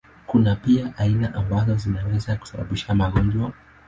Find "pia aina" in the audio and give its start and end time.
0.55-1.33